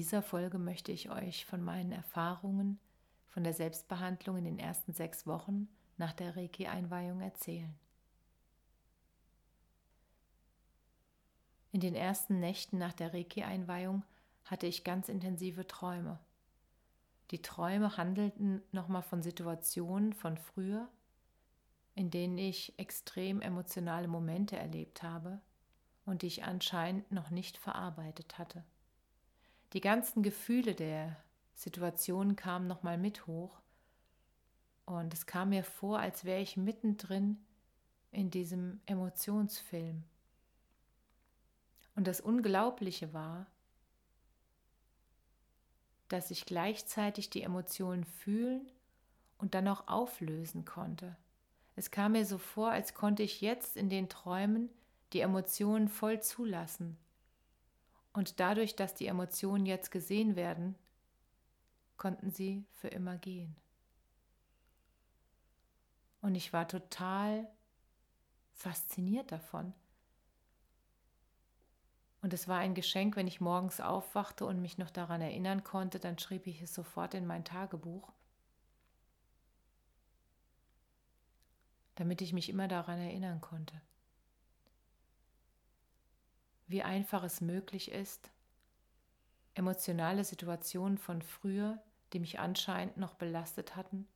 [0.00, 2.80] Dieser Folge möchte ich euch von meinen Erfahrungen
[3.28, 5.68] von der Selbstbehandlung in den ersten sechs Wochen
[5.98, 7.78] nach der Reiki-Einweihung erzählen.
[11.70, 14.02] In den ersten Nächten nach der Reiki-Einweihung
[14.46, 16.18] hatte ich ganz intensive Träume.
[17.30, 20.88] Die Träume handelten nochmal von Situationen von früher,
[21.94, 25.42] in denen ich extrem emotionale Momente erlebt habe
[26.06, 28.64] und die ich anscheinend noch nicht verarbeitet hatte.
[29.72, 31.16] Die ganzen Gefühle der
[31.54, 33.60] Situation kamen nochmal mit hoch
[34.84, 37.38] und es kam mir vor, als wäre ich mittendrin
[38.10, 40.02] in diesem Emotionsfilm.
[41.94, 43.46] Und das Unglaubliche war,
[46.08, 48.68] dass ich gleichzeitig die Emotionen fühlen
[49.38, 51.16] und dann auch auflösen konnte.
[51.76, 54.70] Es kam mir so vor, als konnte ich jetzt in den Träumen
[55.12, 56.98] die Emotionen voll zulassen.
[58.12, 60.74] Und dadurch, dass die Emotionen jetzt gesehen werden,
[61.96, 63.54] konnten sie für immer gehen.
[66.22, 67.48] Und ich war total
[68.52, 69.72] fasziniert davon.
[72.22, 75.98] Und es war ein Geschenk, wenn ich morgens aufwachte und mich noch daran erinnern konnte,
[75.98, 78.12] dann schrieb ich es sofort in mein Tagebuch,
[81.94, 83.80] damit ich mich immer daran erinnern konnte.
[86.70, 88.30] Wie einfach es möglich ist,
[89.54, 91.82] emotionale Situationen von früher,
[92.12, 94.06] die mich anscheinend noch belastet hatten,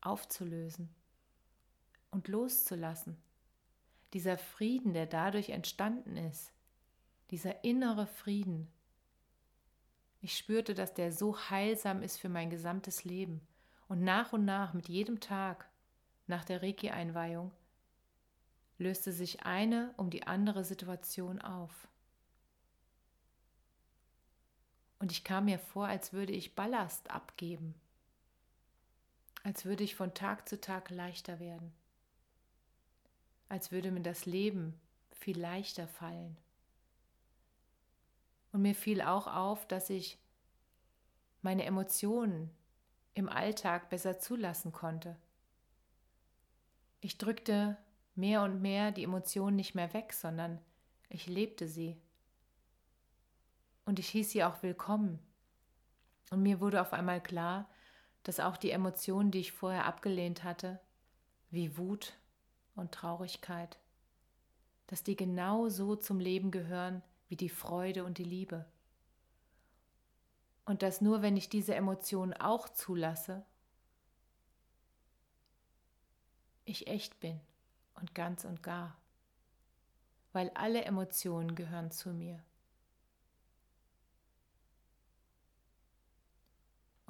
[0.00, 0.88] aufzulösen
[2.12, 3.16] und loszulassen.
[4.12, 6.52] Dieser Frieden, der dadurch entstanden ist,
[7.32, 8.68] dieser innere Frieden.
[10.20, 13.40] Ich spürte, dass der so heilsam ist für mein gesamtes Leben.
[13.88, 15.68] Und nach und nach, mit jedem Tag
[16.28, 17.50] nach der Reiki-Einweihung,
[18.78, 21.88] löste sich eine um die andere Situation auf.
[24.98, 27.74] Und ich kam mir vor, als würde ich Ballast abgeben,
[29.44, 31.72] als würde ich von Tag zu Tag leichter werden,
[33.48, 34.74] als würde mir das Leben
[35.12, 36.36] viel leichter fallen.
[38.52, 40.18] Und mir fiel auch auf, dass ich
[41.42, 42.50] meine Emotionen
[43.14, 45.16] im Alltag besser zulassen konnte.
[47.00, 47.76] Ich drückte
[48.14, 50.58] mehr und mehr die Emotionen nicht mehr weg, sondern
[51.08, 51.96] ich lebte sie.
[53.86, 55.20] Und ich hieß sie auch willkommen.
[56.30, 57.70] Und mir wurde auf einmal klar,
[58.24, 60.80] dass auch die Emotionen, die ich vorher abgelehnt hatte,
[61.50, 62.14] wie Wut
[62.74, 63.78] und Traurigkeit,
[64.88, 68.66] dass die genau so zum Leben gehören, wie die Freude und die Liebe.
[70.64, 73.44] Und dass nur wenn ich diese Emotionen auch zulasse,
[76.64, 77.40] ich echt bin
[77.94, 78.96] und ganz und gar,
[80.32, 82.42] weil alle Emotionen gehören zu mir.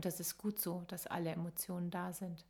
[0.00, 2.46] Und das ist gut so, dass alle Emotionen da sind.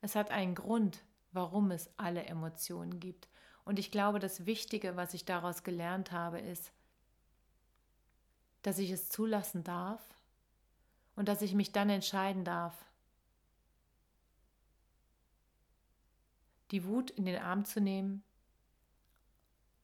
[0.00, 3.28] Es hat einen Grund, warum es alle Emotionen gibt.
[3.66, 6.72] Und ich glaube, das Wichtige, was ich daraus gelernt habe, ist,
[8.62, 10.00] dass ich es zulassen darf
[11.14, 12.86] und dass ich mich dann entscheiden darf,
[16.70, 18.22] die Wut in den Arm zu nehmen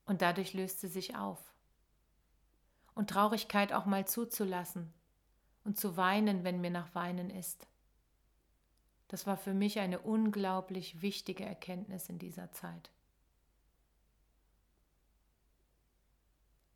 [0.07, 1.53] und dadurch löst sie sich auf.
[2.95, 4.91] Und Traurigkeit auch mal zuzulassen
[5.65, 7.67] und zu weinen, wenn mir nach Weinen ist.
[9.09, 12.91] Das war für mich eine unglaublich wichtige Erkenntnis in dieser Zeit.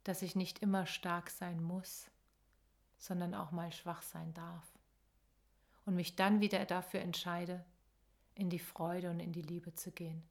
[0.04, 2.10] Dass ich nicht immer stark sein muss,
[2.98, 4.66] sondern auch mal schwach sein darf.
[5.84, 7.64] Und mich dann wieder dafür entscheide,
[8.34, 10.22] in die Freude und in die Liebe zu gehen.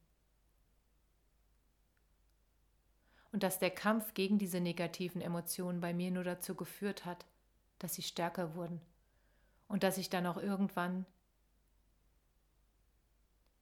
[3.32, 7.26] Und dass der Kampf gegen diese negativen Emotionen bei mir nur dazu geführt hat,
[7.78, 8.80] dass sie stärker wurden
[9.68, 11.06] und dass ich dann auch irgendwann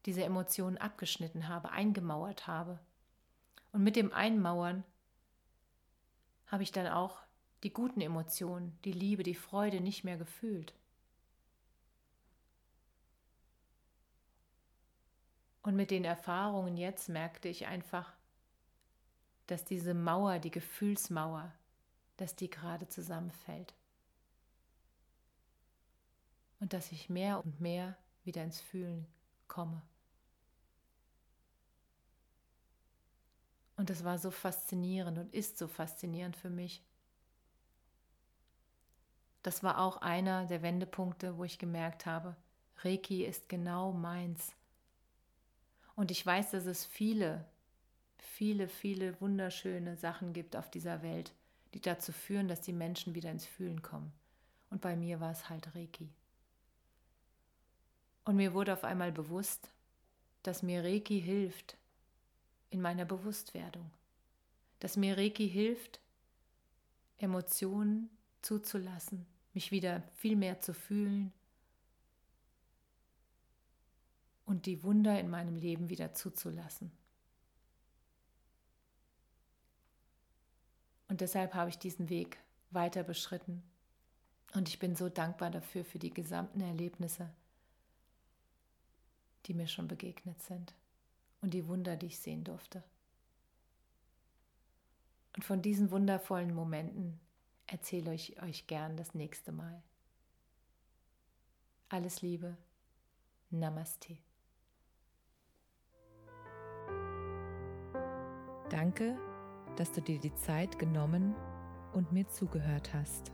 [0.06, 2.78] diese Emotionen abgeschnitten habe, eingemauert habe.
[3.72, 4.84] Und mit dem Einmauern
[6.46, 7.18] habe ich dann auch
[7.64, 10.72] die guten Emotionen, die Liebe, die Freude nicht mehr gefühlt.
[15.62, 18.12] Und mit den Erfahrungen jetzt merkte ich einfach,
[19.48, 21.52] dass diese Mauer, die Gefühlsmauer,
[22.16, 23.74] dass die gerade zusammenfällt.
[26.60, 29.06] Und dass ich mehr und mehr wieder ins Fühlen
[29.46, 29.82] komme.
[33.76, 36.82] Und das war so faszinierend und ist so faszinierend für mich.
[39.42, 42.34] Das war auch einer der Wendepunkte, wo ich gemerkt habe,
[42.78, 44.52] Reiki ist genau meins.
[45.94, 47.44] Und ich weiß, dass es viele,
[48.18, 51.32] viele, viele wunderschöne Sachen gibt auf dieser Welt,
[51.74, 54.12] die dazu führen, dass die Menschen wieder ins Fühlen kommen.
[54.70, 56.10] Und bei mir war es halt Reiki.
[58.26, 59.70] Und mir wurde auf einmal bewusst,
[60.42, 61.78] dass mir Reiki hilft
[62.70, 63.88] in meiner Bewusstwerdung,
[64.80, 66.00] dass mir Reiki hilft,
[67.18, 68.10] Emotionen
[68.42, 69.24] zuzulassen,
[69.54, 71.32] mich wieder viel mehr zu fühlen
[74.44, 76.90] und die Wunder in meinem Leben wieder zuzulassen.
[81.08, 82.38] Und deshalb habe ich diesen Weg
[82.70, 83.62] weiter beschritten.
[84.52, 87.30] Und ich bin so dankbar dafür, für die gesamten Erlebnisse,
[89.46, 90.74] die mir schon begegnet sind
[91.40, 92.82] und die Wunder, die ich sehen durfte.
[95.34, 97.20] Und von diesen wundervollen Momenten
[97.66, 99.82] erzähle ich euch gern das nächste Mal.
[101.88, 102.56] Alles Liebe,
[103.50, 104.18] Namaste.
[108.70, 109.16] Danke,
[109.76, 111.34] dass du dir die Zeit genommen
[111.92, 113.30] und mir zugehört hast.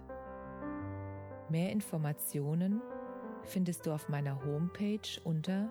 [1.48, 2.82] Mehr Informationen
[3.44, 5.70] findest du auf meiner Homepage unter